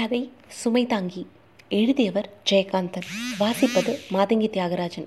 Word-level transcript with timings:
கதை 0.00 0.30
சுமை 0.48 0.86
தாங்கி. 0.86 1.26
எழுதியவர் 1.68 2.30
ஜெயகாந்தன். 2.50 3.02
வாசிப்பது 3.40 3.98
மாதங்கி 4.12 4.48
தியாகராஜன். 4.48 5.06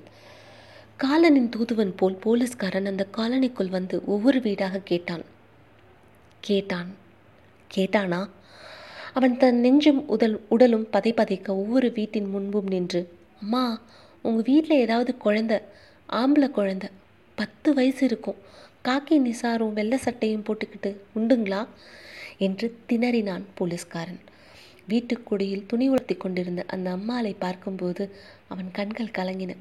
காலனின் 0.99 1.49
தூதுவன் 1.49 1.95
போல் 1.95 2.15
போலீஸ்காரன் 2.15 2.85
அந்த 2.85 3.07
காலனிக்குள் 3.17 3.69
வந்து 3.69 4.05
ஒவ்வொரு 4.05 4.41
வீடாக 4.41 4.79
கேட்டான். 4.79 5.23
கேட்டான். 6.39 6.95
கேட்டானா? 7.75 8.29
அவன் 9.13 9.37
தன் 9.37 9.59
நெஞ்சும் 9.59 10.07
உடல் 10.07 10.45
உடலும் 10.49 10.89
பதை 10.89 11.13
பதைக்க 11.13 11.47
ஒவ்வொரு 11.47 11.91
வீட்டின் 11.91 12.29
முன்பும் 12.29 12.67
நின்று 12.67 13.17
அம்மா 13.41 13.81
உங்கள் 14.21 14.53
வீட்டில் 14.53 14.79
ஏதாவது 14.79 15.15
குழந்த 15.25 15.61
ஆம்பளை 16.09 16.51
குழந்த 16.55 16.83
பத்து 17.35 17.73
வயசு 17.73 18.05
இருக்கும் 18.05 18.37
காக்கி 18.83 19.19
நிசாரும் 19.19 19.73
வெள்ளை 19.73 19.97
சட்டையும் 19.97 20.43
போட்டுக்கிட்டு 20.43 20.95
உண்டுங்களா? 21.15 21.67
என்று 22.37 22.77
திணறினான் 22.89 23.43
போலீஸ்காரன். 23.53 24.19
வீட்டுக்குடியில் 24.89 25.65
துணி 25.65 25.87
உலர்த்தி 25.87 26.15
கொண்டிருந்த 26.15 26.63
அந்த 26.67 26.91
அம்மாளை 26.91 27.35
பார்க்கும்போது 27.39 28.15
அவன் 28.47 28.71
கண்கள் 28.71 29.15
கலங்கின. 29.17 29.55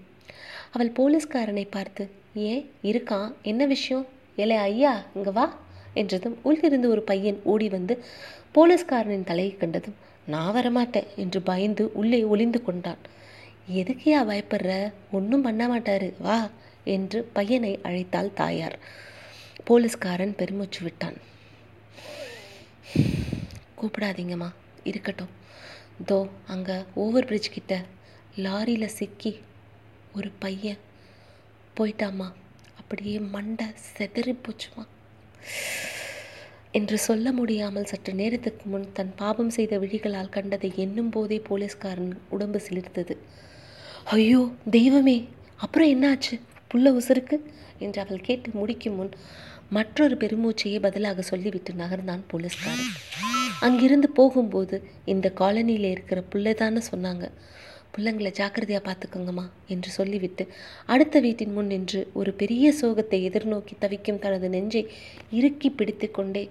அவள் 0.71 0.91
போலீஸ்காரனை 0.91 1.67
பார்த்து 1.71 2.11
ஏன்? 2.35 2.71
இருக்கான் 2.83 3.33
என்ன 3.43 3.67
விஷயம்? 3.67 4.07
ஏலே 4.37 4.57
ஐயா 4.57 5.05
இங்க 5.15 5.31
வா 5.31 5.59
என்றதும் 5.95 6.39
உள்ளிருந்து 6.43 6.89
ஒரு 6.89 7.03
பையன் 7.03 7.41
ஓடி 7.45 7.69
வந்து 7.69 8.05
போலீஸ்காரனின் 8.55 9.25
தலையை 9.25 9.57
கண்டதும் 9.57 9.95
நான் 10.27 10.55
வரமாட்டேன் 10.55 11.07
என்று 11.17 11.43
பயந்து 11.43 11.93
உள்ளே 11.93 12.25
ஒளிந்து 12.25 12.63
கொண்டான். 12.63 12.99
எதுக்கையா 13.73 14.21
பயப்படுற? 14.31 14.93
ஒன்றும் 15.13 15.43
பண்ண 15.43 15.63
மாட்டாரு. 15.69 16.13
வா 16.19 16.49
என்று 16.85 17.29
பையனை 17.33 17.79
அழைத்தாள் 17.83 18.35
தாயார். 18.35 18.79
போலீஸ்காரன் 19.65 20.37
பெருமூச்சு 20.37 20.81
விட்டான். 20.83 21.17
கூப்பிடாதீங்கம்மா. 23.81 24.51
இருக்கட்டும். 24.85 25.33
தோ 26.09 26.29
அங்கே 26.47 26.77
ஓவர் 26.95 27.25
பிரிட்ஜ் 27.25 27.51
கிட்ட 27.51 27.85
லாரியில் 28.37 28.95
சிக்கி 28.99 29.33
ஒரு 30.15 30.31
பையன் 30.39 30.81
போயிட்டாமா 31.77 32.29
அப்படியே 32.75 33.19
மண்டை 33.19 33.67
செதறி 33.99 34.35
போச்சுமா. 34.45 34.85
என்று 36.71 36.99
சொல்ல 36.99 37.33
முடியாமல் 37.33 37.85
சற்று 37.85 38.13
நேரத்துக்கு 38.15 38.65
முன் 38.69 38.93
தன் 38.93 39.15
பாபம் 39.17 39.51
செய்த 39.51 39.79
விழிகளால் 39.79 40.29
கண்டதை 40.29 40.73
எண்ணும் 40.77 41.09
போதே 41.09 41.39
போலீஸ்காரன் 41.39 42.21
உடம்பு 42.29 42.61
சிலிர்த்தது. 42.69 43.17
ஐயோ 44.05 44.53
தெய்வமே 44.71 45.29
அப்புறம் 45.57 45.91
என்னாச்சு? 45.95 46.41
புள்ள 46.71 46.93
உசுருக்கு? 46.99 47.39
என்று 47.79 48.01
அவள் 48.01 48.21
கேட்டு 48.21 48.51
முடிக்கும் 48.53 48.95
முன் 48.95 49.13
மற்றொரு 49.71 50.17
பெருமூச்சையே 50.17 50.81
பதிலாக 50.81 51.23
சொல்லிவிட்டு 51.23 51.73
நகர்ந்தான் 51.73 52.25
போலீஸ்காரன். 52.29 52.93
அங்கிருந்து 53.67 54.09
போகும்போது 54.11 54.77
இந்த 55.05 55.27
காலனியில் 55.41 55.91
இருக்கிற 55.95 56.21
புள்ளைதான்னு 56.33 56.81
சொன்னாங்க. 56.93 57.25
புள்ளங்களை 57.95 58.31
ஜாக்கிரதையாக 58.31 58.85
பார்த்துக்கோங்கம்மா 58.87 59.45
என்று 59.67 59.91
சொல்லிவிட்டு 59.91 60.45
அடுத்த 60.87 61.17
வீட்டின் 61.21 61.53
முன் 61.53 61.67
நின்று 61.67 62.01
ஒரு 62.13 62.31
பெரிய 62.33 62.67
சோகத்தை 62.81 63.19
எதிர்நோக்கி 63.29 63.75
தவிக்கும் 63.79 64.19
தனது 64.19 64.49
நெஞ்சை 64.49 64.83
இறுக்கி 65.31 65.71
பிடித்து 65.71 66.09
கொண்டே 66.11 66.45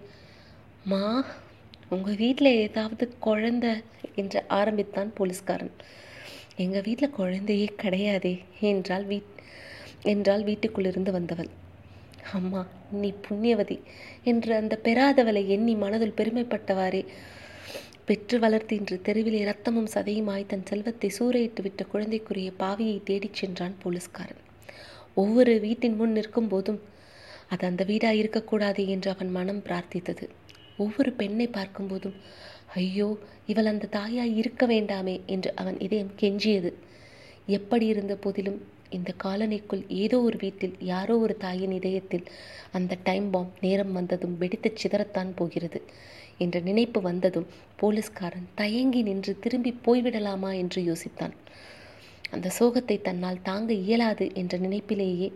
மா 0.84 1.02
உங்கள் 1.90 2.16
வீட்டில் 2.16 2.52
ஏதாவது 2.66 3.06
குழந்த? 3.26 3.66
என்று 4.16 4.40
ஆரம்பித்தான் 4.60 5.12
போலீஸ்காரன். 5.18 5.74
எங்கள் 6.56 6.86
வீட்டில் 6.88 7.16
குழந்தையே 7.20 7.68
கிடையாதே 7.84 8.34
என்றால் 8.72 9.08
வீட் 9.08 9.34
என்றால் 10.04 10.44
வீட்டுக்குள்ளிருந்து 10.44 11.12
வந்தவள் 11.12 11.50
அம்மா 12.34 12.68
நீ 12.92 13.14
புண்ணியவதி 13.28 13.78
என்று 14.24 14.56
அந்த 14.56 14.80
பெறாதவளை 14.84 15.48
எண்ணி 15.48 15.76
மனதில் 15.76 16.18
பெருமைப்பட்டவாறே. 16.18 17.06
பெற்று 18.06 18.40
வளர்த்து 18.40 18.76
இன்று 18.76 19.02
தெருவிலே 19.02 19.42
ரத்தமும் 19.46 19.92
சதையுமாய் 19.94 20.46
தன் 20.46 20.66
செல்வத்தை 20.66 21.12
சூறையிட்டு 21.20 21.62
விட்ட 21.62 21.84
குழந்தைக்குரிய 21.84 22.52
பாவியை 22.60 23.04
தேடிச் 23.04 23.34
சென்றான் 23.34 23.76
போலீஸ்காரன். 23.84 24.42
ஒவ்வொரு 25.14 25.60
வீட்டின் 25.60 25.96
முன் 25.96 26.12
நிற்கும் 26.12 26.48
போதும் 26.48 26.82
அது 27.50 27.68
அந்த 27.68 27.84
வீடாக 27.84 28.16
இருக்கக்கூடாது 28.16 28.88
என்று 28.88 29.12
அவன் 29.12 29.32
மனம் 29.32 29.64
பிரார்த்தித்தது. 29.64 30.30
ஒவ்வொரு 30.78 31.12
பெண்ணை 31.12 31.48
பார்க்கும்போதும் 31.48 32.18
ஐயோ 32.76 33.18
இவள் 33.46 33.66
அந்த 33.66 33.88
தாயாய் 33.88 34.38
இருக்க 34.38 34.66
வேண்டாமே 34.68 35.26
என்று 35.26 35.56
அவன் 35.56 35.80
இதயம் 35.80 36.14
கெஞ்சியது. 36.20 36.72
எப்படி 37.48 37.86
இருந்த 37.86 38.16
போதிலும் 38.16 38.60
இந்த 38.92 39.12
காலனிக்குள் 39.24 39.84
ஏதோ 39.96 40.18
ஒரு 40.20 40.38
வீட்டில் 40.38 40.76
யாரோ 40.84 41.16
ஒரு 41.18 41.36
தாயின் 41.38 41.76
இதயத்தில் 41.80 42.26
அந்த 42.72 42.98
டைம் 43.04 43.28
பாம் 43.30 43.52
நேரம் 43.60 43.94
வந்ததும் 43.94 44.36
வெடித்து 44.38 44.70
சிதறத்தான் 44.74 45.32
போகிறது 45.36 45.80
என்ற 46.38 46.60
நினைப்பு 46.60 47.00
வந்ததும் 47.02 47.48
போலீஸ்காரன் 47.76 48.48
தயங்கி 48.56 49.02
நின்று 49.02 49.34
திரும்பி 49.40 49.72
போய்விடலாமா 49.86 50.52
என்று 50.56 50.82
யோசித்தான். 50.84 51.36
அந்த 52.32 52.50
சோகத்தை 52.60 52.98
தன்னால் 53.02 53.42
தாங்க 53.42 53.72
இயலாது 53.84 54.26
என்ற 54.34 54.58
நினைப்பிலேயே 54.58 55.30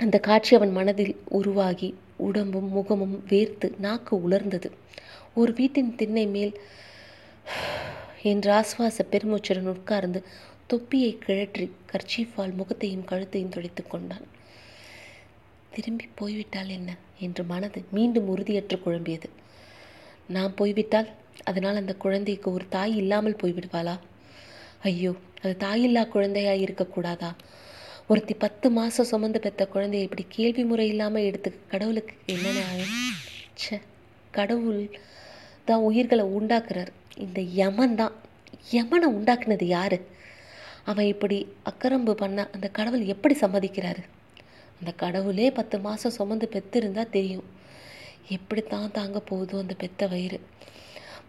அந்த 0.00 0.16
காட்சி 0.18 0.52
அவன் 0.56 0.72
மனதில் 0.72 1.14
உருவாகி 1.38 1.88
உடம்பும் 2.18 2.68
முகமும் 2.68 3.16
வேர்த்து 3.28 3.68
நாக்கு 3.78 4.14
உலர்ந்தது. 4.26 4.68
ஒரு 5.34 5.52
வீட்டின் 5.52 5.90
திண்ணை 5.94 6.26
மேல் 6.26 6.54
என்று 8.22 8.50
ஆஸ்வாச 8.52 9.04
பெருமூச்சுடன் 9.10 9.70
உட்கார்ந்து 9.74 10.20
தொப்பியை 10.70 11.12
கிழற்றி 11.24 11.66
கர்ச்சீஃபால் 11.90 12.52
முகத்தையும் 12.54 13.04
கழுத்தையும் 13.04 13.52
துடைத்து 13.54 13.82
கொண்டான். 13.86 14.26
திரும்பி 15.74 16.06
போய்விட்டால் 16.14 16.68
என்ன? 16.68 16.90
என்று 17.18 17.42
மனது 17.44 17.80
மீண்டும் 17.96 18.28
உறுதியற்று 18.28 18.76
குழம்பியது. 18.84 19.28
நான் 20.26 20.54
போய்விட்டால் 20.54 21.08
அதனால் 21.44 21.80
அந்த 21.82 21.94
குழந்தைக்கு 21.94 22.48
ஒரு 22.52 22.64
தாய் 22.68 22.96
இல்லாமல் 22.96 23.40
போய்விடுவாளா? 23.42 23.94
ஐயோ 24.82 25.12
அது 25.42 25.54
தாயில்லா 25.64 26.02
குழந்தையாக 26.08 26.64
இருக்கக்கூடாதா 26.64 27.30
ஒருத்தி 28.06 28.34
பத்து 28.34 28.66
மாதம் 28.70 29.08
சுமந்து 29.10 29.40
பெற்ற 29.40 29.62
குழந்தையை 29.66 30.04
இப்படி 30.06 30.24
கேள்வி 30.28 30.62
முறை 30.64 30.86
இல்லாமல் 30.88 31.26
எடுத்து 31.30 31.50
கடவுளுக்கு 31.72 32.14
என்னென்ன 32.34 32.60
ஆகும் 32.70 33.82
கடவுள் 34.30 34.82
தான் 35.64 35.84
உயிர்களை 35.88 36.24
உண்டாக்குறார். 36.38 36.92
இந்த 37.24 37.40
யமன் 37.60 37.94
தான். 37.94 38.14
யமனை 38.76 39.08
உண்டாக்குனது 39.16 39.66
யாரு? 39.76 39.98
அவன் 40.88 41.06
இப்படி 41.06 41.38
அக்கரம்பு 41.64 42.12
பண்ண 42.14 42.48
அந்த 42.54 42.66
கடவுள் 42.68 43.04
எப்படி 43.04 43.34
சம்மதிக்கிறாரு? 43.40 44.02
அந்த 44.80 44.90
கடவுளே 44.96 45.50
பத்து 45.50 45.76
மாதம் 45.78 46.16
சுமந்து 46.18 46.48
பெத்திருந்தா 46.52 47.04
தெரியும். 47.10 47.46
எப்படி 48.28 48.62
தான் 48.62 48.92
தாங்க 48.92 49.18
போகுதோ 49.20 49.58
அந்த 49.58 49.74
பெத்த 49.74 50.06
வயிறு. 50.06 50.38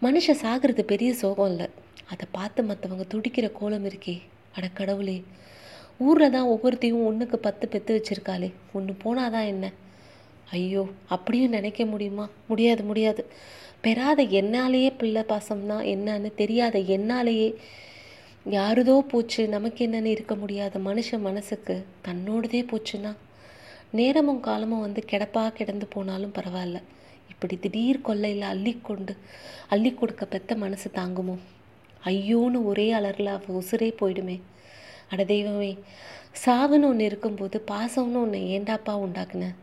மனுஷன் 0.03 0.41
சாகிறது 0.43 0.83
பெரிய 0.83 1.13
சோகம் 1.13 1.49
இல்லை. 1.49 1.67
அதை 2.07 2.25
பார்த்து 2.31 2.63
மற்றவங்க 2.63 3.05
துடிக்கிற 3.13 3.51
கோலம் 3.51 3.85
இருக்கே. 3.85 4.15
அட 4.55 4.67
கடவுளே 4.73 5.17
ஊரில் 5.97 6.31
தான் 6.31 6.49
ஒவ்வொருத்தையும் 6.49 7.05
ஒன்றுக்கு 7.05 7.37
பத்து 7.37 7.65
பெற்று 7.67 7.93
வச்சிருக்காளே. 7.95 8.49
ஒன்று 8.73 8.93
போனாதான் 9.03 9.47
என்ன? 9.47 9.65
ஐயோ 10.51 10.83
அப்படியும் 11.07 11.49
நினைக்க 11.49 11.85
முடியுமா? 11.85 12.25
முடியாது 12.47 12.83
முடியாது. 12.83 13.23
பெறாத 13.81 14.21
என்னாலேயே 14.39 14.89
பிள்ளை 14.97 15.23
பாசம்னா 15.27 15.77
என்னன்னு 15.93 16.29
தெரியாத 16.35 16.77
என்னாலேயே 16.95 17.49
யாருதோ 18.45 19.01
போச்சு 19.01 19.47
நமக்கு 19.47 19.87
என்னன்னு 19.87 20.05
இருக்க 20.05 20.35
முடியாத 20.35 20.79
மனுஷன் 20.79 21.19
மனசுக்கு 21.19 21.85
தன்னோடதே 22.07 22.61
போச்சுன்னா 22.65 23.15
நேரமும் 23.91 24.39
காலமும் 24.39 24.79
வந்து 24.79 25.03
கிடப்பா 25.11 25.53
கிடந்து 25.53 25.87
போனாலும் 25.87 26.33
பரவாயில்ல. 26.33 26.81
இப்படி 27.29 27.57
திடீர் 27.57 28.01
கொள்ளையில் 28.01 28.41
அள்ளி 28.41 28.79
கொண்டு 28.81 29.15
அள்ளி 29.69 29.93
கொடுக்க 29.93 30.25
பெத்த 30.25 30.55
மனசு 30.55 30.91
தாங்குமோ? 30.93 31.37
ஐயோன்னு 32.05 32.63
ஒரே 32.63 32.93
அலரில் 32.93 33.25
அவ 33.25 33.61
உசுரே 33.61 33.93
போயிடுமே. 34.01 34.41
அட 35.09 35.23
தெய்வமே 35.23 35.77
சாவுன்னு 36.45 36.85
ஒன்று 36.85 37.05
இருக்கும்போது 37.05 37.63
பாசம்னு 37.67 38.21
ஒன்று 38.21 38.39
ஏண்டாப்பா 38.39 38.93
உண்டாக்குன? 38.93 39.55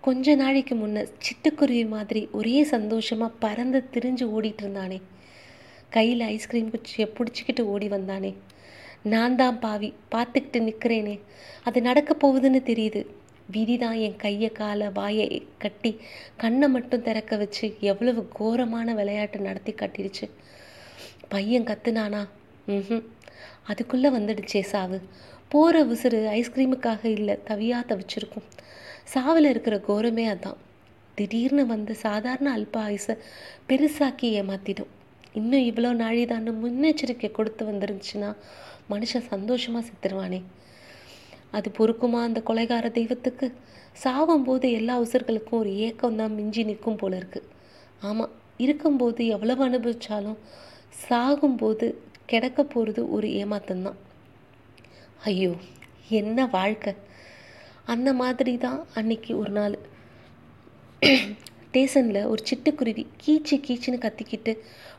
கொஞ்ச 0.00 0.34
நாளைக்கு 0.34 0.74
முன்ன 0.74 1.06
சிட்டுக்குருவி 1.18 1.88
மாதிரி 1.88 2.28
ஒரே 2.32 2.64
சந்தோஷமாக 2.64 3.32
பறந்து 3.38 3.84
திரிஞ்சு 3.92 4.24
ஓடிட்டு 4.24 4.62
இருந்தானே. 4.62 5.00
கையில் 5.92 6.20
ஐஸ்கிரீம் 6.20 6.70
குச்சியை 6.70 7.12
பிடிச்சிக்கிட்டு 7.16 7.60
ஓடி 7.60 7.88
வந்தானே. 7.88 8.34
நான் 9.02 9.36
தான் 9.36 9.58
பாவி 9.58 9.94
பார்த்துக்கிட்டு 10.14 10.60
நிற்கிறேனே 10.68 11.20
அது 11.64 11.82
நடக்க 11.82 12.14
போகுதுன்னு 12.14 12.60
தெரியுது. 12.70 13.06
விதி 13.50 13.76
தான் 13.76 13.94
என் 13.94 14.16
கையை 14.16 14.50
காலை 14.50 14.88
வாயை 14.88 15.46
கட்டி 15.58 16.00
கண்ணை 16.36 16.68
மட்டும் 16.68 17.02
திறக்க 17.02 17.36
வச்சு 17.36 17.76
எவ்வளவு 17.80 18.28
கோரமான 18.28 18.94
விளையாட்டு 18.94 19.38
நடத்தி 19.38 19.72
கட்டிடுச்சு. 19.72 20.26
பையன் 21.28 21.64
கத்துனானா? 21.64 22.28
ம் 22.66 23.04
அதுக்குள்ளே 23.64 24.08
வந்துடுச்சே 24.08 24.62
சாவு. 24.62 25.00
போகிற 25.48 25.84
உசுறு 25.84 26.20
ஐஸ்கிரீமுக்காக 26.38 27.04
இல்லை 27.04 27.38
தவியாக 27.48 27.82
தவிச்சிருக்கும். 27.90 28.46
சாவில் 29.14 29.48
இருக்கிற 29.48 29.76
கோரமே 29.88 30.26
அதான். 30.34 30.60
திடீர்னு 31.14 31.66
வந்து 31.66 31.94
சாதாரண 31.94 32.58
அல்ப 32.58 32.76
ஆயுசை 32.80 33.14
பெருசாக்கி 33.68 34.28
ஏமாத்திடும். 34.40 34.92
இன்னும் 35.36 35.64
இவ்வளோ 35.70 35.90
நாழிதான்னு 36.02 36.52
முன்னெச்சரிக்கை 36.62 37.30
கொடுத்து 37.30 37.62
வந்துருந்துச்சுன்னா 37.64 38.30
மனுஷன் 38.90 39.28
சந்தோஷமாக 39.28 39.86
செத்துருவானே. 39.86 40.40
அது 41.50 41.68
பொறுக்குமா 41.78 42.20
அந்த 42.22 42.40
கொலைகார 42.46 42.86
தெய்வத்துக்கு? 42.90 43.46
சாகும்போது 44.04 44.66
எல்லா 44.72 44.94
உசர்களுக்கும் 45.02 45.60
ஒரு 45.60 45.72
ஏக்கம் 45.78 46.16
தான் 46.16 46.34
மிஞ்சி 46.34 46.62
நிற்கும் 46.64 46.96
போல 46.96 47.16
இருக்கு. 47.16 47.40
ஆமாம் 48.02 48.32
இருக்கும்போது 48.56 49.22
எவ்வளவு 49.26 49.62
அனுபவிச்சாலும் 49.68 50.38
சாகும்போது 51.08 51.86
கிடக்க 52.26 52.60
போகிறது 52.64 53.02
ஒரு 53.10 53.28
ஏமாத்தம்தான் 53.42 53.98
ஐயோ 55.24 55.52
என்ன 56.12 56.46
வாழ்க்கை? 56.46 56.92
அந்த 57.84 58.10
மாதிரி 58.12 58.52
தான் 58.58 58.86
அன்னைக்கு 58.94 59.32
ஒரு 59.38 59.50
நாள். 59.50 59.76
ஸ்டேஷனில் 61.66 62.26
ஒரு 62.26 62.42
சிட்டுக்குருவி 62.50 63.02
கீச்சு 63.22 63.56
கீச்சுன்னு 63.66 63.98
கத்திக்கிட்டு 64.04 64.52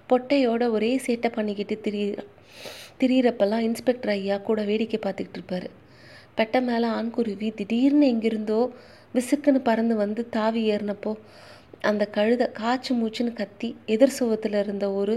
பொட்டையோட 0.10 0.70
ஒரே 0.70 0.92
சேட்டை 1.06 1.30
பண்ணிக்கிட்டு 1.32 1.76
திரி 1.82 2.02
திரியிறப்பெல்லாம் 3.00 3.66
இன்ஸ்பெக்டர் 3.70 4.10
ஐயா 4.10 4.38
கூட 4.38 4.64
வேடிக்கை 4.64 5.00
பார்த்துக்கிட்டு 5.02 5.38
இருப்பார். 5.40 5.70
பெட்டை 6.36 6.62
மேலே 6.62 6.88
ஆண்குருவி 6.88 7.54
திடீர்னு 7.54 8.08
எங்கிருந்தோ 8.08 8.60
விசுக்குன்னு 9.14 9.60
பறந்து 9.60 9.96
வந்து 9.96 10.30
தாவி 10.30 10.62
ஏறினப்போ 10.72 11.12
அந்த 11.82 12.06
கழுதை 12.06 12.52
காய்ச்சி 12.52 12.94
மூச்சுன்னு 12.96 13.34
கத்தி 13.34 13.76
எதிர் 13.86 14.16
சுவத்தில் 14.20 14.60
இருந்த 14.60 14.92
ஒரு 14.92 15.16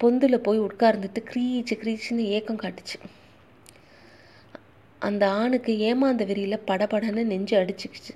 பொந்தில் 0.00 0.44
போய் 0.46 0.60
உட்கார்ந்துட்டு 0.60 1.20
க்ரீச்சு 1.30 1.74
க்ரீச்சுன்னு 1.82 2.24
ஏக்கம் 2.36 2.58
காட்டுச்சு. 2.58 2.98
அந்த 4.98 5.30
ஆணுக்கு 5.30 5.72
ஏமாந்த 5.78 6.24
வெறியில் 6.24 6.64
படபடன்னு 6.66 7.22
நெஞ்சு 7.24 7.56
அடிச்சுக்கிச்சு. 7.58 8.14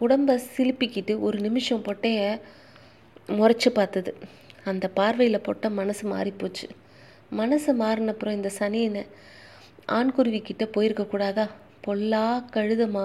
உடம்ப 0.00 0.38
சிலுப்பிக்கிட்டு 0.56 1.20
ஒரு 1.20 1.38
நிமிஷம் 1.38 1.84
பொட்டையை 1.84 2.40
முறைச்சி 3.28 3.70
பார்த்தது. 3.74 4.14
அந்த 4.64 4.88
பார்வையில் 4.88 5.40
போட்ட 5.40 5.68
மனசு 5.70 6.04
மாறிப்போச்சு. 6.14 6.66
மனசு 7.30 7.70
மாறினப்புறம் 7.76 8.32
இந்த 8.32 8.50
சனியனை 8.58 9.02
ஆண்குருவிக்கிட்ட 9.88 10.64
போயிருக்கக்கூடாதா 10.74 11.46
பொல்லா 11.80 12.44
கழுத 12.54 12.82
ம 12.94 12.98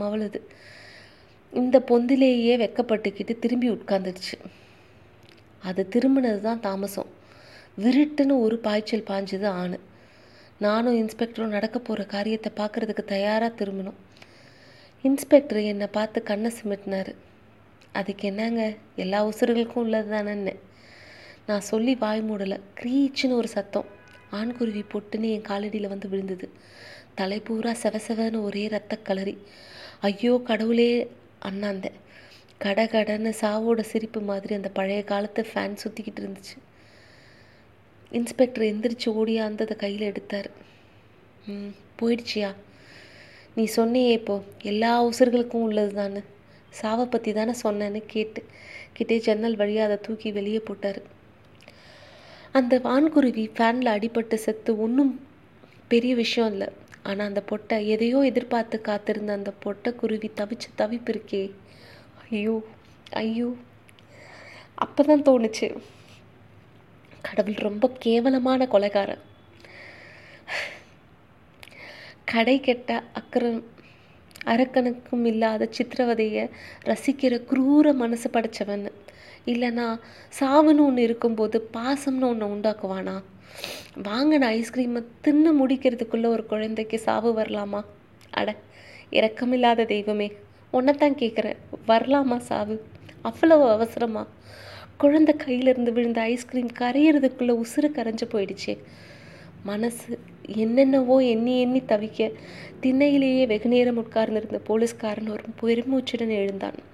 மவளுது. 0.00 0.40
இந்த 1.52 1.76
பொந்திலேயே 1.88 2.54
வெக்கப்பட்டுக்கிட்டு 2.56 3.38
திரும்பி 3.38 3.70
உட்காந்துடுச்சு 3.70 4.36
அது 5.62 5.88
திரும்பினது 5.92 6.40
தான் 6.40 6.60
தாமசம். 6.60 7.10
விருட்டுன்னு 7.82 8.34
ஒரு 8.40 8.58
பாய்ச்சல் 8.58 9.08
பாஞ்சுது 9.08 9.46
ஆணு. 9.46 9.78
நானும் 10.58 10.96
இன்ஸ்பெக்டரும் 10.96 11.54
நடக்க 11.56 11.78
போகிற 11.78 12.04
காரியத்தை 12.04 12.50
பார்க்குறதுக்கு 12.56 13.04
தயாராக 13.04 13.64
திரும்பினோம். 13.64 13.98
இன்ஸ்பெக்டர் 15.02 15.60
என்னை 15.62 15.86
பார்த்து 15.86 16.22
கண்ணை 16.22 16.50
சிமிட்டினார். 16.62 17.12
அதுக்கு 17.92 18.28
என்னங்க? 18.28 18.74
எல்லா 18.96 19.26
உசுறுகளுக்கும் 19.26 19.84
உள்ளது 19.84 20.10
தானேன்னு 20.16 20.54
நான் 21.50 21.68
சொல்லி 21.70 21.94
வாய் 21.94 22.22
மூடலை. 22.22 22.58
க்ரீச்சுன்னு 22.80 23.38
ஒரு 23.40 23.48
சத்தம். 23.48 23.88
ஆண்குருவி 24.32 24.82
பொட்டுன்னு 24.92 25.28
என் 25.30 25.48
காலடியில் 25.48 25.92
வந்து 25.92 26.08
விழுந்தது. 26.08 26.46
தலை 27.14 27.38
பூரா 27.40 27.72
செவசெவன்னு 27.82 28.42
ஒரே 28.42 28.64
ரத்த 28.68 28.98
கலரி. 29.08 29.34
ஐயோ 30.00 30.34
கடவுளே 30.44 30.90
அண்ணாந்த. 31.48 31.86
கட 32.58 32.80
கடன்னு 32.84 33.30
சாவோட 33.40 33.80
சிரிப்பு 33.80 34.20
மாதிரி 34.20 34.52
அந்த 34.54 34.68
பழைய 34.68 35.02
காலத்து 35.04 35.42
ஃபேன் 35.50 35.80
சுற்றிக்கிட்டு 35.82 36.20
இருந்துச்சு. 36.22 36.56
இன்ஸ்பெக்டர் 38.12 38.64
எந்திரிச்சு 38.70 39.08
ஓடியாந்து 39.20 39.64
அதை 39.66 39.76
கையில் 39.76 40.08
எடுத்தார். 40.10 40.48
ம் 41.46 41.72
போயிடுச்சியா? 42.00 42.50
நீ 43.54 43.64
சொன்னியே 43.76 44.12
இப்போ. 44.20 44.36
எல்லா 44.62 44.92
உசுர்களுக்கும் 45.04 45.66
உள்ளது 45.68 45.92
தானே 45.94 46.22
சாவை 46.80 47.06
பற்றி 47.06 47.32
தானே 47.32 47.54
சொன்னேன்னு 47.62 48.02
கேட்டு. 48.06 48.42
கிட்டே 48.92 49.18
ஜன்னல் 49.18 49.56
வழியாக 49.56 49.88
அதை 49.88 49.98
தூக்கி 50.06 50.30
வெளியே 50.32 50.60
போட்டார். 50.68 51.00
அந்த 52.58 52.74
வான்குருவி 52.84 53.44
ஃபேனில் 53.56 53.90
அடிபட்டு 53.96 54.36
செத்து 54.44 54.70
ஒன்றும் 54.84 55.12
பெரிய 55.92 56.12
விஷயம் 56.14 56.50
இல்லை. 56.52 56.68
ஆனால் 57.08 57.28
அந்த 57.30 57.42
பொட்டை 57.50 57.76
எதையோ 57.94 58.18
எதிர்பார்த்து 58.30 58.76
காத்திருந்த 58.80 59.32
அந்த 59.32 59.50
பொட்டை 59.64 59.90
குருவி 60.00 60.28
தவிச்சு 60.40 60.68
தவிப்பு 60.80 61.10
இருக்கே 61.12 61.42
ஐயோ 62.30 62.56
ஐயோ. 63.22 63.48
அப்போ 64.84 65.02
தான் 65.02 65.26
தோணுச்சு. 65.28 65.68
கடவுள் 67.26 67.66
ரொம்ப 67.68 67.86
கேவலமான 67.98 68.66
கொலைகாரன். 68.74 69.22
கடை 72.32 72.56
கெட்ட 72.60 72.90
அக்கறம் 73.20 73.60
அரக்கனுக்கும் 74.52 75.24
இல்லாத 75.24 75.68
சித்திரவதையை 75.76 76.44
ரசிக்கிற 76.90 77.34
குரூர 77.50 77.92
மனசு 77.94 78.28
படைச்சவன். 78.30 78.86
இல்லைனா 79.46 80.00
சாவுன்னு 80.40 80.78
ஒன்று 80.78 81.02
இருக்கும்போது 81.02 81.68
பாசம்னு 81.72 82.20
ஒன்று 82.20 82.46
உண்டாக்குவானா? 82.46 83.22
வாங்கின 84.02 84.44
ஐஸ்கிரீமை 84.48 85.04
தின்னு 85.24 85.50
முடிக்கிறதுக்குள்ளே 85.60 86.26
ஒரு 86.26 86.46
குழந்தைக்கு 86.46 86.98
சாவு 86.98 87.32
வரலாமா? 87.36 87.84
அட 88.30 88.56
இரக்கமில்லாத 89.10 89.86
தெய்வமே 89.86 90.32
உன்னைத்தான் 90.70 91.14
கேட்குறேன் 91.14 91.56
வரலாமா 91.88 92.36
சாவு? 92.36 92.84
அவ்வளவு 93.22 93.70
அவசரமா? 93.70 94.26
குழந்தை 94.98 95.34
கையிலிருந்து 95.36 95.92
விழுந்த 95.92 96.20
ஐஸ்கிரீம் 96.20 96.70
கரையிறதுக்குள்ளே 96.78 97.54
உசுறு 97.54 97.88
கரைஞ்சு 97.94 98.24
போயிடுச்சே. 98.28 98.78
மனசு 99.62 100.18
என்னென்னவோ 100.46 101.24
எண்ணி 101.24 101.60
எண்ணி 101.60 101.80
தவிக்க 101.80 102.32
திண்ணையிலேயே 102.82 103.46
வெகு 103.46 103.68
நேரம் 103.68 103.96
உட்கார்ந்திருந்த 103.96 104.58
போலீஸ்காரன் 104.58 105.28
ஒரு 105.28 105.42
பெருமூச்சுடன் 105.60 106.28
எழுந்தான். 106.28 106.89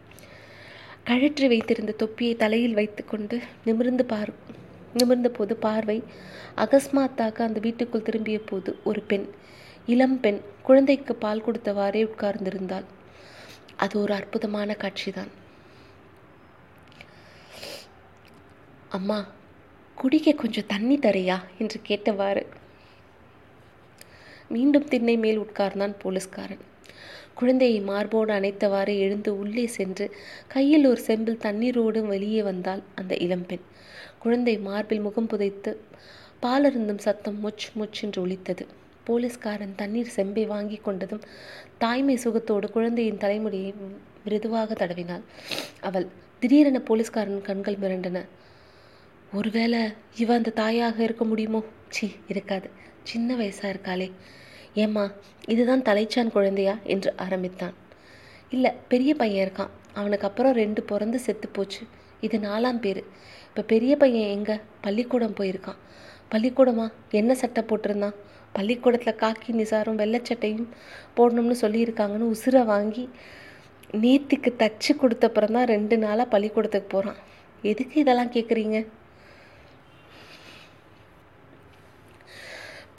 கழற்றி 1.09 1.49
வைத்திருந்த 1.49 1.93
தொப்பியை 1.93 2.37
தலையில் 2.37 2.75
வைத்துக்கொண்டு 2.75 3.41
நிமிர்ந்து 3.65 4.05
பார் 4.05 4.33
நிமிர்ந்த 4.95 5.29
போது 5.29 5.57
பார்வை 5.57 6.03
அகஸ்மாத்தாக 6.57 7.43
அந்த 7.43 7.61
வீட்டுக்குள் 7.61 8.03
திரும்பிய 8.03 8.39
போது 8.41 8.77
ஒரு 8.85 9.01
பெண் 9.01 9.27
இளம் 9.87 10.21
பெண் 10.21 10.41
குழந்தைக்கு 10.63 11.15
பால் 11.15 11.45
கொடுத்தவாறே 11.45 12.01
உட்கார்ந்திருந்தாள். 12.07 12.85
அது 13.77 14.01
ஒரு 14.01 14.15
அற்புதமான 14.15 14.77
காட்சிதான். 14.79 15.33
அம்மா 18.89 19.27
குடிக்க 19.95 20.33
கொஞ்சம் 20.33 20.67
தண்ணி 20.67 20.99
தரையா? 20.99 21.39
என்று 21.59 21.81
கேட்டவாறு. 21.89 22.47
மீண்டும் 24.49 24.89
திண்ணை 24.89 25.17
மேல் 25.17 25.41
உட்கார்ந்தான் 25.41 25.99
போலீஸ்காரன். 25.99 26.65
குழந்தையை 27.37 27.81
மார்போடு 27.81 28.33
அணைத்தவாறு 28.35 28.93
எழுந்து 28.99 29.39
உள்ளே 29.39 29.67
சென்று 29.67 30.05
கையில் 30.49 30.87
ஒரு 30.87 31.01
செம்பில் 31.01 31.43
தண்ணீரோடு 31.43 32.01
வெளியே 32.07 32.43
வந்தாள் 32.43 32.83
அந்த 32.95 33.15
இளம்பெண். 33.17 33.65
குழந்தை 34.19 34.59
மார்பில் 34.59 35.01
முகம் 35.01 35.27
புதைத்து 35.27 35.73
பாலருந்தும் 36.43 36.99
சத்தம் 36.99 37.39
முச் 37.45 37.67
முச்சென்று 37.75 38.21
ஒலித்தது. 38.21 38.67
போலீஸ்காரன் 39.05 39.75
தண்ணீர் 39.77 40.15
செம்பை 40.17 40.45
வாங்கி 40.45 40.81
கொண்டதும் 40.87 41.23
தாய்மை 41.79 42.19
சுகத்தோடு 42.25 42.71
குழந்தையின் 42.71 43.19
தலைமுடியை 43.19 43.75
மிருதுவாக 44.25 44.75
தடவினாள். 44.75 45.25
அவள் 45.81 46.09
திடீரென 46.39 46.81
போலீஸ்காரன் 46.81 47.43
கண்கள் 47.43 47.75
மிரண்டன. 47.75 48.25
ஒருவேளை 49.35 49.81
இவ 50.17 50.35
அந்த 50.35 50.51
தாயாக 50.51 51.03
இருக்க 51.03 51.25
முடியுமோ? 51.25 51.65
சி 51.89 52.13
இருக்காது. 52.29 52.71
சின்ன 53.03 53.35
வயசா 53.35 53.67
இருக்காளே. 53.75 54.11
ஏம்மா 54.85 55.05
இதுதான் 55.49 55.85
தலைச்சான் 55.89 56.33
குழந்தையா? 56.33 56.75
என்று 56.85 57.11
ஆரம்பித்தான். 57.17 57.75
இல்லை 58.51 58.71
பெரிய 58.89 59.15
பையன் 59.15 59.43
இருக்கான். 59.47 59.73
அவனுக்கு 59.95 60.27
அப்புறம் 60.27 60.53
ரெண்டு 60.53 60.81
பிறந்து 60.83 61.19
செத்து 61.19 61.49
போச்சு. 61.49 61.83
இது 62.21 62.37
நாலாம் 62.39 62.81
பேர். 62.81 63.03
இப்போ 63.49 63.63
பெரிய 63.63 63.93
பையன் 63.97 64.33
எங்கே? 64.37 64.57
பள்ளிக்கூடம் 64.81 65.37
போயிருக்கான். 65.39 65.79
பள்ளிக்கூடமா? 66.33 66.87
என்ன 67.11 67.35
சட்டை 67.35 67.63
போட்டிருந்தான்? 67.63 68.17
பள்ளிக்கூடத்தில் 68.53 69.21
காக்கி 69.23 69.51
நிசாரும் 69.53 70.01
வெள்ளைச்சட்டையும் 70.03 70.69
போடணும்னு 71.17 71.57
சொல்லியிருக்காங்கன்னு 71.63 72.33
உசுரை 72.35 72.63
வாங்கி 72.65 73.05
நேத்திக்கு 74.03 74.51
தச்சு 74.57 74.93
கொடுத்தப்புறம் 75.01 75.57
தான் 75.57 75.69
ரெண்டு 75.69 75.97
நாளாக 75.99 76.29
பள்ளிக்கூடத்துக்கு 76.29 76.89
போகிறான் 76.89 77.21
எதுக்கு 77.63 77.97
இதெல்லாம் 78.01 78.33
கேட்குறீங்க 78.33 78.79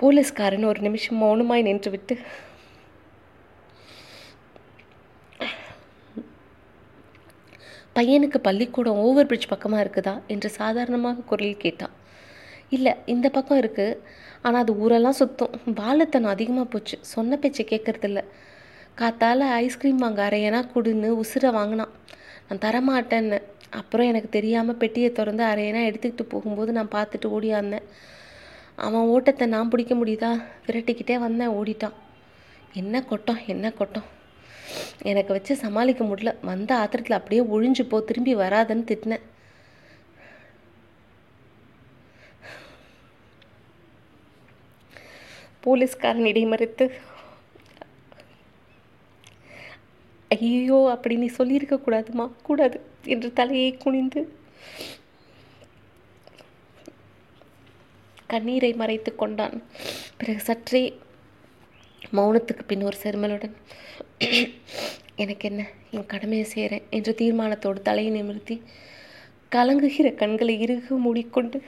போலீஸ்காரன் 0.01 0.67
ஒரு 0.71 0.79
நிமிஷம் 0.85 1.19
மௌனமாய் 1.21 1.67
நின்றுவிட்டு 1.67 2.15
பையனுக்கு 7.95 8.39
பள்ளிக்கூடம் 8.47 8.99
ஓவர் 9.05 9.27
பிரிட்ஜ் 9.29 9.51
பக்கமாக 9.51 9.83
இருக்குதா? 9.83 10.13
என்று 10.33 10.49
சாதாரணமாக 10.57 11.23
குரலில் 11.29 11.63
கேட்டான். 11.63 11.93
இல்லை 12.75 12.91
இந்த 13.13 13.27
பக்கம் 13.37 13.59
இருக்குது 13.61 13.97
ஆனால் 14.45 14.61
அது 14.63 14.73
ஊரெல்லாம் 14.83 15.17
சுத்தம். 15.21 15.53
வாழைத்தனம் 15.79 16.33
அதிகமாக 16.33 16.67
போச்சு. 16.73 16.97
சொன்ன 17.13 17.39
பேச்சை 17.43 17.63
கேட்கறதில்ல 17.71 18.21
காத்தால் 18.99 19.45
ஐஸ்கிரீம் 19.63 20.03
வாங்க 20.03 20.21
அரையனா 20.29 20.59
கொடுன்னு 20.75 21.09
உசுரை 21.23 21.51
வாங்கினான். 21.57 21.93
நான் 22.47 22.63
தரமாட்டேன்னு. 22.65 23.39
அப்புறம் 23.79 24.09
எனக்கு 24.11 24.29
தெரியாமல் 24.37 24.79
பெட்டியை 24.83 25.09
திறந்து 25.19 25.43
அரையனா 25.51 25.81
எடுத்துக்கிட்டு 25.89 26.27
போகும்போது 26.33 26.71
நான் 26.79 26.93
பார்த்துட்டு 26.97 27.33
ஓடியாந்தேன் 27.37 27.87
அவன் 28.85 29.09
ஓட்டத்தை 29.13 29.45
நான் 29.53 29.69
பிடிக்க 29.69 29.93
முடியுதா? 29.95 30.31
விரட்டிக்கிட்டே 30.65 31.15
வந்தேன் 31.25 31.55
ஓடிட்டான். 31.59 31.95
என்ன 32.81 33.01
கொட்டம் 33.03 33.41
என்ன 33.53 33.71
கொட்டம்? 33.71 34.07
எனக்கு 35.09 35.31
வச்சு 35.33 35.53
சமாளிக்க 35.63 36.03
முடியல. 36.03 36.31
வந்த 36.41 36.71
ஆத்திரத்தில் 36.81 37.19
அப்படியே 37.19 37.41
ஒழிஞ்சு 37.55 37.83
போ 37.89 37.99
திரும்பி 38.09 38.35
வராதன்னு 38.43 38.87
திட்டினேன். 38.91 39.25
போலீஸ்காரன் 45.65 46.29
இடைமறித்து 46.31 46.85
ஐயோ 50.31 50.77
அப்படி 50.93 51.15
நீ 51.15 51.27
சொல்லியிருக்கக்கூடாதுமா 51.37 52.25
கூடாது 52.47 52.77
என்று 53.13 53.29
தலையை 53.33 53.71
குனிந்து 53.77 54.21
கண்ணீரை 58.27 58.71
மறைத்து 58.73 59.11
கொண்டான். 59.15 59.57
பிறகு 60.17 60.41
சற்றே 60.49 60.83
மௌனத்துக்கு 62.17 62.63
பின் 62.67 62.85
ஒரு 62.89 62.97
செருமலுடன் 63.03 63.55
எனக்கு 65.23 65.45
என்ன 65.49 65.61
என் 65.91 66.11
கடமையை 66.13 66.45
செய்கிறேன் 66.45 66.85
என்ற 66.89 67.11
தீர்மானத்தோடு 67.21 67.81
தலையை 67.81 68.11
நிமிர்த்தி 68.11 68.55
கலங்குகிற 69.55 70.07
கண்களை 70.21 70.55
இறுக 70.65 70.97
மூடிக்கொண்டு 71.05 71.59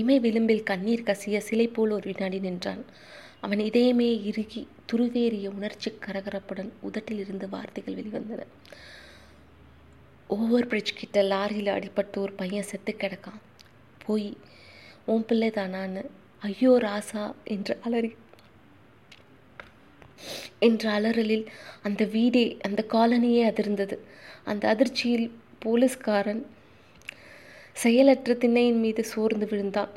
இமை 0.00 0.16
விளிம்பில் 0.20 0.68
கண்ணீர் 0.70 1.06
கசிய 1.08 1.38
சிலை 1.38 1.66
போல் 1.66 1.90
ஒரு 1.90 2.12
வினாடி 2.12 2.38
நின்றான். 2.38 2.84
அவன் 3.40 3.58
இதயமே 3.58 4.08
இறுகி 4.30 4.62
துருவேறிய 4.92 5.48
உணர்ச்சி 5.48 5.90
கரகரப்புடன் 6.06 6.70
உதட்டில் 6.80 7.18
இருந்து 7.18 7.48
வார்த்தைகள் 7.48 7.94
வெளிவந்தன. 7.94 8.42
ஓவர் 10.34 10.66
பிரிட்ஜ் 10.66 10.98
கிட்ட 10.98 11.22
லாரியில் 11.22 11.70
அடிபட்டு 11.76 12.18
ஒரு 12.18 12.32
பையன் 12.32 12.68
செத்து 12.70 12.92
கிடக்கான். 12.96 13.40
போய் 14.04 14.28
உன் 15.04 15.24
பிள்ளை 15.26 15.48
தானான்னு. 15.56 16.02
ஐயோ 16.42 16.72
ராசா 16.82 17.24
என்று 17.54 17.74
அலறி 17.80 18.10
என்ற 20.58 20.90
அலறலில் 20.90 21.46
அந்த 21.82 22.02
வீடே 22.04 22.44
அந்த 22.68 22.80
காலனியே 22.92 23.42
அதிர்ந்தது. 23.50 23.96
அந்த 24.44 24.64
அதிர்ச்சியில் 24.68 25.28
போலீஸ்காரன் 25.58 26.42
செயலற்ற 27.82 28.34
திண்ணையின் 28.34 28.82
மீது 28.84 29.04
சோர்ந்து 29.04 29.48
விழுந்தான். 29.50 29.92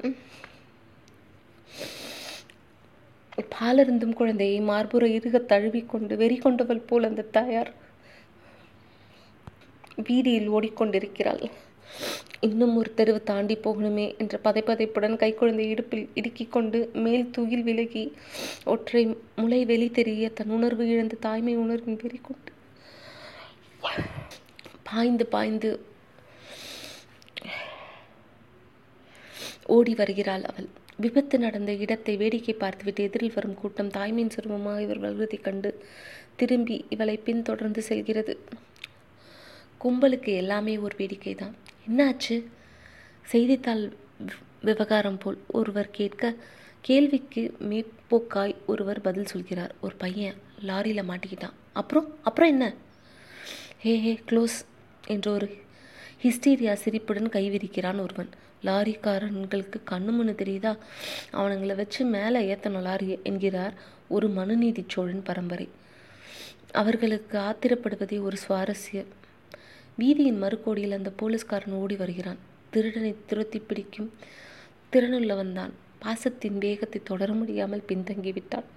பாலருந்தும் 3.55 4.17
குழந்தையை 4.19 4.59
மார்புற 4.69 5.05
இறுக 5.17 5.37
தழுவிக்கொண்டு 5.51 6.13
வெறி 6.21 6.37
கொண்டவள் 6.37 6.87
போல் 6.89 7.07
அந்த 7.09 7.29
தாயார் 7.37 7.71
வீதியில் 10.07 10.51
ஓடிக்கொண்டிருக்கிறாள். 10.51 11.43
இன்னும் 12.47 12.73
ஒரு 12.77 12.89
தெருவு 12.97 13.19
தாண்டி 13.23 13.55
போகணுமே 13.63 14.05
என்ற 14.21 14.35
பதைப்பதைப்புடன் 14.43 15.15
கைக்குழந்தை 15.21 15.65
இடுப்பில் 15.73 16.09
இடுக்கிக் 16.19 16.51
கொண்டு 16.55 16.79
மேல் 17.05 17.29
தூயில் 17.37 17.65
விலகி 17.67 18.03
ஒற்றை 18.73 19.03
முளை 19.35 19.61
வெளி 19.65 19.87
தெரிய 19.99 20.29
தன் 20.29 20.53
உணர்வு 20.57 20.85
இழந்து 20.87 21.17
தாய்மை 21.19 21.55
உணர்வின் 21.63 21.99
வெறி 22.01 22.19
கொண்டு 22.27 22.51
பாய்ந்து 24.89 25.25
பாய்ந்து 25.25 25.71
ஓடி 29.75 29.93
வருகிறாள் 29.99 30.43
அவள். 30.49 30.67
விபத்து 31.03 31.35
நடந்த 31.39 31.71
இடத்தை 31.83 32.13
வேடிக்கை 32.17 32.53
பார்த்துவிட்டு 32.53 33.03
எதிரில் 33.03 33.33
வரும் 33.33 33.57
கூட்டம் 33.61 33.93
தாய்மையின் 33.97 34.33
சிரமமாக 34.35 34.83
இவர் 34.85 35.03
வருவதைக் 35.05 35.43
கண்டு 35.43 35.71
திரும்பி 36.35 36.77
இவளை 36.89 37.17
பின்தொடர்ந்து 37.17 37.81
செல்கிறது. 37.81 38.33
கும்பலுக்கு 39.83 40.31
எல்லாமே 40.35 40.77
ஒரு 40.77 40.95
வேடிக்கை 40.97 41.35
தான் 41.35 41.55
என்னாச்சு? 41.89 42.35
செய்தித்தாள் 43.25 43.83
விவகாரம் 44.61 45.17
போல் 45.17 45.37
ஒருவர் 45.47 45.89
கேட்க 45.91 46.35
கேள்விக்கு 46.81 47.57
மேற்போக்காய் 47.59 48.55
ஒருவர் 48.65 49.01
பதில் 49.01 49.25
சொல்கிறார். 49.25 49.75
ஒரு 49.81 49.95
பையன் 49.95 50.33
லாரியில் 50.61 51.09
மாட்டிக்கிட்டான். 51.11 51.55
அப்புறம் 51.73 52.15
அப்புறம் 52.23 52.49
என்ன? 52.49 52.73
ஹே 53.77 53.93
ஹே 53.99 54.19
க்ளோஸ் 54.29 54.57
என்ற 55.07 55.31
ஒரு 55.31 55.47
ஹிஸ்டீரியா 56.23 56.73
சிரிப்புடன் 56.73 57.29
கைவிரிக்கிறான் 57.29 58.01
ஒருவன். 58.01 58.29
லாரிக்காரன்களுக்கு 58.63 59.79
கண்ணு 59.91 60.11
முன்னு 60.17 60.33
தெரியுதா? 60.41 60.77
அவனுங்களை 61.33 61.75
வச்சு 61.75 62.05
மேலே 62.05 62.55
ஏற்றணும் 62.55 62.87
லாரியை 62.87 63.17
என்கிறார் 63.23 63.73
ஒரு 64.07 64.27
மனுநீதி 64.29 64.85
சோழன் 64.87 65.23
பரம்பரை. 65.23 65.69
அவர்களுக்கு 66.71 67.37
ஆத்திரப்படுவதே 67.39 68.21
ஒரு 68.21 68.37
சுவாரஸ்யம் 68.47 69.11
வீதியின் 70.01 70.41
மறுக்கோடியில் 70.43 70.97
அந்த 70.97 71.11
போலீஸ்காரன் 71.19 71.75
ஓடி 71.81 71.95
வருகிறான். 72.03 72.39
திருடனை 72.73 73.11
துரத்தி 73.29 73.59
பிடிக்கும் 73.67 74.09
திறனுள்ளவன் 74.93 75.53
தான். 75.59 75.73
பாசத்தின் 76.03 76.57
வேகத்தை 76.63 76.99
தொடர 77.11 77.29
முடியாமல் 77.41 77.87
பின்தங்கி 77.91 78.33
விட்டான். 78.37 78.67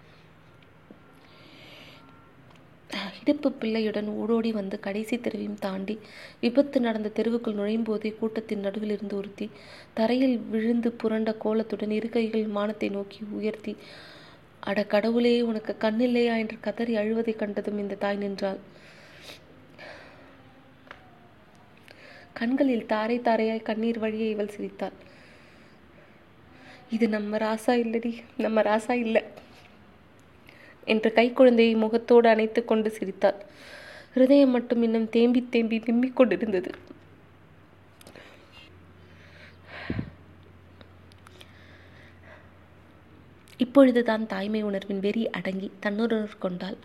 இடுப்பு 3.20 3.48
பிள்ளையுடன் 3.60 4.06
ஓடோடி 4.20 4.50
வந்து 4.58 4.76
கடைசி 4.84 5.16
தெருவையும் 5.16 5.58
தாண்டி 5.64 5.94
விபத்து 6.42 6.78
நடந்த 6.84 7.08
தெருவுக்குள் 7.16 7.56
நுழையும் 7.58 7.86
போதே 7.88 8.10
கூட்டத்தின் 8.20 8.62
நடுவில் 8.66 8.94
இருந்து 8.94 9.14
ஒருத்தி 9.16 9.46
தரையில் 9.98 10.36
விழுந்து 10.52 10.90
புரண்ட 11.00 11.32
கோலத்துடன் 11.44 11.92
இரு 11.98 12.08
கைகள் 12.14 12.46
மானத்தை 12.56 12.88
நோக்கி 12.96 13.20
உயர்த்தி 13.38 13.74
அட 14.70 14.78
கடவுளே 14.94 15.34
உனக்கு 15.50 15.74
கண்ணில்லையா 15.84 16.36
என்று 16.42 16.56
கதறி 16.66 16.94
அழுவதை 17.02 17.34
கண்டதும் 17.42 17.80
இந்த 17.82 17.98
தாய் 18.04 18.22
நின்றாள். 18.24 18.60
கண்களில் 22.38 22.86
தாரை 22.86 23.18
தாரையாய் 23.18 23.68
கண்ணீர் 23.68 23.98
வழியை 23.98 24.30
இவள் 24.30 24.54
சிரித்தாள். 24.54 24.96
இது 26.90 27.06
நம்ம 27.08 27.38
ராசா 27.38 27.72
இல்லடி 27.84 28.12
நம்ம 28.36 28.62
ராசா 28.62 28.94
இல்லை 29.04 29.22
என்று 30.92 31.08
கைக்குழந்தையை 31.14 31.74
முகத்தோடு 31.76 32.28
அணைத்து 32.28 32.60
கொண்டு 32.64 32.90
சிரித்தாள். 32.90 33.40
ஹிருதயம் 34.14 34.54
மட்டும் 34.56 34.82
இன்னும் 34.82 35.08
தேம்பி 35.08 35.40
தேம்பி 35.50 35.78
விம்மிக் 35.78 36.18
கொண்டிருந்தது. 36.20 36.70
இப்பொழுதுதான் 43.64 44.24
தாய்மை 44.26 44.62
உணர்வின் 44.62 45.00
வெறி 45.00 45.22
அடங்கி 45.30 45.68
தன்னுணர்வு 45.82 46.38
கொண்டாள். 46.38 46.78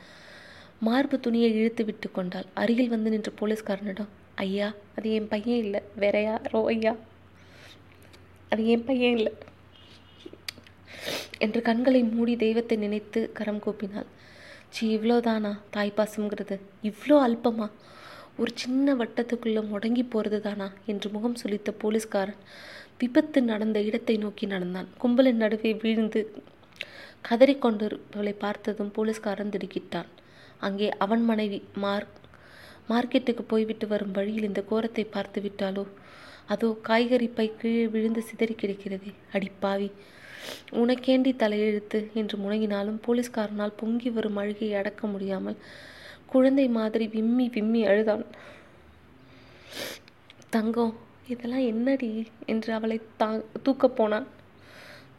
மார்பு 0.79 1.17
துணியை 1.19 1.51
இழுத்து 1.55 1.85
விட்டு 1.85 2.07
கொண்டாள். 2.11 2.49
அருகில் 2.53 2.93
வந்து 2.95 3.09
நின்ற 3.09 3.31
போலீஸ்காரனிடம் 3.39 4.11
ஐயா 4.35 4.73
அது 4.97 5.11
என் 5.11 5.27
பையன் 5.27 5.63
இல்லை. 5.63 5.81
வேற 5.95 6.21
யாரோ? 6.21 6.65
ஐயா. 6.65 6.95
அது 8.49 8.67
என் 8.67 8.83
பையன் 8.83 9.17
இல்லை. 9.17 9.33
என்று 11.37 11.61
கண்களை 11.61 12.03
மூடி 12.03 12.35
தெய்வத்தை 12.35 12.77
நினைத்து 12.77 13.31
கரம் 13.31 13.61
கூப்பினாள். 13.65 14.05
சி 14.69 14.97
இவ்வளோதானா 14.97 15.59
தாய்ப்பாசம்ங்கிறது 15.73 16.59
இவ்வளோ 16.83 17.17
அல்பமா? 17.27 17.69
ஒரு 18.37 18.51
சின்ன 18.55 18.95
வட்டத்துக்குள்ளே 18.95 19.61
முடங்கி 19.67 20.09
போகிறது 20.09 20.41
தானா 20.41 20.71
என்று 20.85 21.09
முகம் 21.09 21.35
சுளித்த 21.35 21.71
போலீஸ்காரன் 21.71 22.35
விபத்து 22.97 23.41
நடந்த 23.41 23.81
இடத்தை 23.81 24.17
நோக்கி 24.17 24.45
நடந்தான். 24.45 24.87
கும்பலின் 25.01 25.41
நடுவே 25.43 25.73
வீழ்ந்து 25.73 26.35
கதறிக்கொண்டிருப்பவளை 27.29 28.35
பார்த்ததும் 28.37 28.91
போலீஸ்காரன் 28.91 29.49
திடுக்கிட்டான். 29.49 30.05
அங்கே 30.57 30.89
அவன் 30.89 31.23
மனைவி 31.23 31.63
மார்க் 31.73 32.21
மார்க்கெட்டுக்கு 32.89 33.43
போய்விட்டு 33.51 33.87
வரும் 33.87 34.15
வழியில் 34.17 34.49
இந்த 34.49 34.61
கோரத்தை 34.69 35.03
பார்த்து 35.11 35.41
விட்டாலோ? 35.41 35.83
அதோ 36.53 36.69
காய்கறி 36.81 37.27
பை 37.27 37.47
கீழே 37.59 37.85
விழுந்து 37.87 38.21
சிதறி 38.21 38.55
கிடக்கிறதே. 38.55 39.11
அடிப்பாவி 39.35 39.89
உனக்கேண்டி 40.81 41.31
தலையெழுத்து? 41.43 41.99
என்று 42.13 42.37
முனங்கினாலும் 42.37 42.99
போலீஸ்காரனால் 43.05 43.77
பொங்கி 43.81 44.09
வரும் 44.09 44.39
அழுகையை 44.41 44.75
அடக்க 44.81 45.07
முடியாமல் 45.07 45.57
குழந்தை 46.25 46.67
மாதிரி 46.79 47.05
விம்மி 47.07 47.45
விம்மி 47.55 47.81
அழுதான். 47.85 48.25
தங்கம் 50.49 50.93
இதெல்லாம் 51.27 51.65
என்னடி? 51.71 52.09
என்று 52.45 52.73
அவளை 52.73 52.97
தா 53.17 53.27
தூக்கப் 53.65 53.95
போனான். 53.95 54.27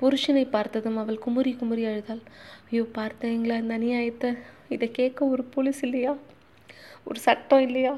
புருஷனை 0.00 0.44
பார்த்ததும் 0.50 0.96
அவள் 0.96 1.18
குமுறி 1.18 1.52
குமுறி 1.52 1.84
அழுதாள். 1.84 2.22
ஐயோ 2.70 2.84
பார்த்தீங்களா 2.98 3.56
இந்த 3.62 3.74
அநியாயத்தை? 3.78 4.30
இதை 4.68 4.90
கேட்க 4.90 5.26
ஒரு 5.26 5.44
போலீஸ் 5.44 5.82
இல்லையா? 5.82 6.12
ஒரு 7.06 7.18
சட்டம் 7.20 7.60
இல்லையா? 7.60 7.94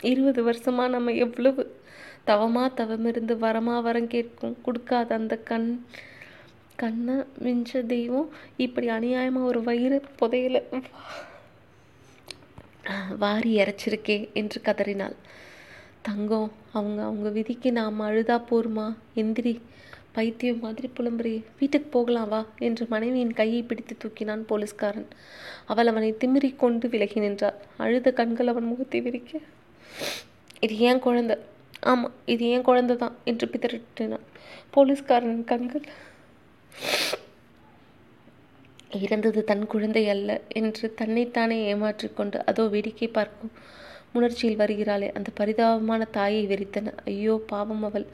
இருபது 0.00 0.40
வருஷமா 0.48 0.84
நம்ம 0.88 1.12
எவ்வளவு 1.24 1.62
தவமா 2.26 2.64
தவம் 2.74 3.06
இருந்து 3.06 3.34
வரமா 3.36 3.76
வரம் 3.82 4.06
கேட்கும்? 4.06 4.56
கொடுக்காத 4.62 5.14
அந்த 5.14 5.34
கண் 5.50 5.68
கண்ணை 6.76 7.14
மிஞ்ச 7.42 7.86
தெய்வம் 7.86 8.28
இப்படி 8.56 8.86
அநியாயமா 8.88 9.42
ஒரு 9.42 9.62
வயிறு 9.62 9.98
புதையில. 10.20 10.62
வாரி 13.18 13.50
இறைச்சிருக்கே 13.56 14.18
என்று 14.32 14.60
கதறினாள். 14.60 15.16
தங்கம் 16.02 16.50
அவங்க 16.72 17.00
அவங்க 17.02 17.28
விதிக்கு 17.28 17.72
நாம் 17.72 18.00
அழுதா 18.00 18.36
போருமா? 18.50 18.86
எந்திரி. 19.14 19.54
பைத்தியம் 20.16 20.60
மாதிரி 20.64 20.88
புலம்புறியே 20.96 21.40
வீட்டுக்கு 21.60 21.88
போகலாம் 21.94 22.30
வா 22.32 22.40
என்று 22.66 22.84
மனைவியின் 22.92 23.36
கையை 23.38 23.60
பிடித்து 23.62 23.94
தூக்கினான் 24.02 24.42
போலீஸ்காரன். 24.50 25.08
அவள் 25.72 25.90
அவனை 25.92 26.10
திமிரி 26.22 26.50
கொண்டு 26.62 26.88
விலகி 26.92 27.20
நின்றாள். 27.24 27.58
அழுத 27.84 28.12
கண்கள் 28.20 28.50
அவன் 28.52 28.70
முகத்தை 28.70 29.00
விரிக்க 29.06 29.40
இது 30.66 30.74
ஏன் 30.88 31.02
குழந்தை? 31.06 31.36
ஆமாம் 31.90 32.14
இது 32.34 32.44
ஏன் 32.54 32.66
குழந்தை 32.68 32.96
தான் 33.02 33.16
என்று 33.30 33.46
பிதறினான். 33.54 34.26
போலீஸ்காரன் 34.76 35.42
கண்கள் 35.50 35.86
இறந்தது 39.02 39.40
தன் 39.50 39.66
குழந்தை 39.72 40.02
அல்ல 40.14 40.30
என்று 40.60 40.86
தன்னைத்தானே 41.00 41.56
ஏமாற்றிக்கொண்டு 41.72 42.38
அதோ 42.50 42.64
வேடிக்கை 42.74 43.08
பார்க்கும் 43.18 43.52
உணர்ச்சியில் 44.18 44.60
வருகிறாளே. 44.62 45.08
அந்த 45.18 45.30
பரிதாபமான 45.40 46.02
தாயை 46.18 46.42
வெறித்தன. 46.52 46.92
ஐயோ 47.12 47.34
பாவம் 47.52 47.84
அவள். 47.88 48.06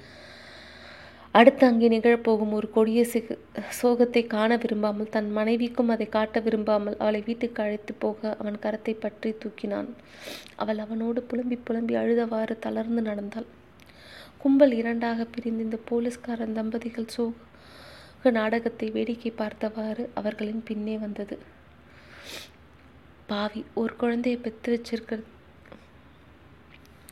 அடுத்து 1.35 1.65
அங்கே 1.67 1.89
நிகழப்போகும் 1.89 2.55
ஒரு 2.59 2.69
கொடிய 2.77 3.01
சிக 3.11 3.35
சோகத்தை 3.81 4.23
காண 4.27 4.57
விரும்பாமல் 4.63 5.11
தன் 5.15 5.29
மனைவிக்கும் 5.37 5.93
அதை 5.95 6.07
காட்ட 6.09 6.41
விரும்பாமல் 6.47 6.97
அவளை 7.03 7.21
வீட்டுக்கு 7.29 7.61
அழைத்து 7.65 7.93
போக 8.05 8.31
அவன் 8.41 8.57
கரத்தை 8.65 8.95
பற்றி 8.97 9.31
தூக்கினான். 9.43 9.89
அவள் 10.63 10.81
அவனோடு 10.85 11.23
புலம்பி 11.31 11.59
புலம்பி 11.69 11.95
அழுதவாறு 12.03 12.57
தளர்ந்து 12.67 13.03
நடந்தாள். 13.11 13.49
கும்பல் 14.43 14.75
இரண்டாக 14.81 15.27
பிரிந்து 15.35 15.65
இந்த 15.67 15.79
போலீஸ்காரன் 15.91 16.57
தம்பதிகள் 16.59 17.13
சோக 17.15 18.31
நாடகத்தை 18.39 18.89
வேடிக்கை 18.97 19.33
பார்த்தவாறு 19.41 20.05
அவர்களின் 20.21 20.63
பின்னே 20.69 20.97
வந்தது. 21.05 21.37
பாவி 23.31 23.63
ஒரு 23.83 23.95
குழந்தையை 24.03 24.39
பெற்று 24.47 24.71
வச்சிருக்கிறது 24.75 25.27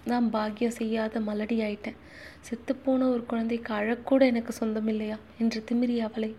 நான் 0.08 0.26
பாக்கியம் 0.30 0.76
செய்யாத 0.78 1.20
மலடி 1.20 1.56
ஆயிட்டேன். 1.62 1.98
செத்துப்போன 2.46 3.08
ஒரு 3.14 3.22
குழந்தைக்கு 3.26 3.70
அழக்கூட 3.74 4.22
எனக்கு 4.26 4.52
சொந்தம் 4.52 4.88
இல்லையா 4.88 5.18
என்று 5.38 5.60
திமிரி 5.68 5.96
அவளை 6.00 6.30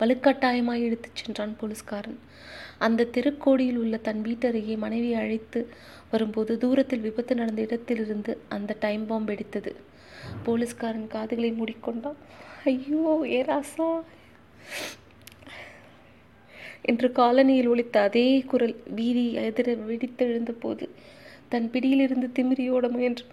வலுக்கட்டாயமாய் 0.00 0.84
இழுத்துச் 0.86 1.20
சென்றான் 1.20 1.54
போலீஸ்காரன். 1.60 2.18
அந்த 2.78 3.08
தெருக்கோடியில் 3.14 3.78
உள்ள 3.78 3.96
தன் 4.00 4.22
வீட்டருகே 4.26 4.76
மனைவி 4.76 5.10
அழைத்து 5.14 5.60
வரும்போது 6.12 6.52
தூரத்தில் 6.58 7.00
விபத்து 7.00 7.34
நடந்த 7.34 7.60
இடத்திலிருந்து 7.62 8.32
அந்த 8.48 8.76
டைம் 8.80 9.06
பாம்பு 9.06 9.30
வெடித்தது. 9.30 9.72
போலீஸ்காரன் 10.44 11.08
காதுகளை 11.08 11.52
மூடிக்கொண்டான். 11.52 12.18
ஐயோ 12.66 13.04
ஏ 13.30 13.40
ராசா! 13.42 13.88
என்று 16.84 17.08
காலனியில் 17.12 17.68
ஒழித்த 17.68 17.96
அதே 18.02 18.26
குரல் 18.50 18.74
வீதி 18.90 19.24
எதிர 19.44 19.68
வெடித்தெழுந்த 19.86 20.52
போது 20.62 20.86
தன் 21.54 21.70
பிடியிலிருந்து 21.70 22.28
திமிரியோட 22.36 22.86
முயன்று. 22.90 23.24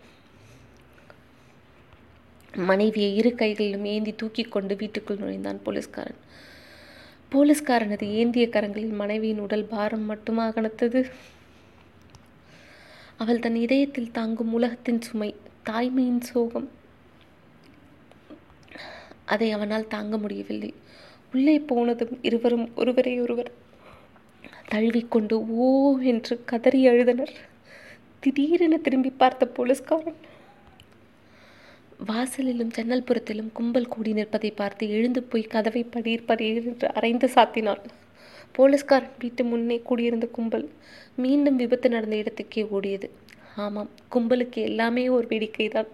மனைவியை 2.69 3.11
இரு 3.15 3.35
கைகளிலும் 3.35 3.85
ஏந்தி 3.85 4.13
தூக்கி 4.15 4.43
கொண்டு 4.43 4.75
வீட்டுக்குள் 4.75 5.17
நுழைந்தான் 5.17 5.61
போலீஸ்காரன். 5.63 6.19
போலீஸ்காரனது 7.31 8.05
ஏந்திய 8.19 8.45
கரங்களில் 8.47 8.97
மனைவியின் 9.01 9.39
உடல் 9.39 9.65
பாரம் 9.65 10.05
மட்டுமா 10.05 10.45
கனத்தது? 10.47 11.01
அவள் 13.17 13.39
தன் 13.39 13.55
இதயத்தில் 13.55 14.11
தாங்கும் 14.11 14.53
உலகத்தின் 14.53 15.01
சுமை 15.01 15.29
தாய்மையின் 15.69 16.23
சோகம். 16.31 16.69
அதை 19.25 19.51
அவனால் 19.51 19.91
தாங்க 19.95 20.17
முடியவில்லை. 20.17 20.71
உள்ளே 21.33 21.59
போனதும் 21.59 22.13
இருவரும் 22.21 22.67
ஒருவரை 22.75 23.13
ஒருவர் 23.21 23.51
தழுவிக்கொண்டு 24.69 25.37
ஓ 25.63 25.67
என்று 26.11 26.35
கதறி 26.45 26.81
அழுதனர். 26.87 27.33
திடீரென 28.23 28.77
திரும்பி 28.77 29.09
பார்த்த 29.21 29.43
போலீஸ்காரன். 29.57 30.17
வாசலிலும் 32.09 32.73
ஜன்னல் 32.75 33.03
புறத்திலும் 33.03 33.49
கும்பல் 33.51 33.89
கூடி 33.93 34.11
நிற்பதை 34.13 34.51
பார்த்து 34.51 34.89
எழுந்து 34.97 35.21
போய் 35.23 35.43
கதவை 35.53 35.81
படீர் 35.93 36.27
படீர் 36.27 36.59
என்று 36.71 36.87
அரைந்து 36.99 37.27
சாத்தினான் 37.35 37.81
போலீஸ்காரன் 38.57 39.17
வீட்டு 39.19 39.43
முன்னே 39.43 39.77
கூடியிருந்த 39.89 40.27
கும்பல் 40.37 40.67
மீண்டும் 41.15 41.55
விபத்து 41.55 41.89
நடந்த 41.89 42.15
இடத்துக்கே 42.15 42.63
ஓடியது. 42.77 43.09
ஆமாம் 43.55 43.89
கும்பலுக்கு 44.13 44.61
எல்லாமே 44.69 45.09
ஒரு 45.09 45.27
வேடிக்கைதான். 45.27 45.91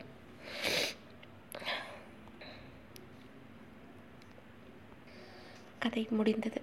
கதை 5.79 6.07
முடிந்தது. 6.19 6.61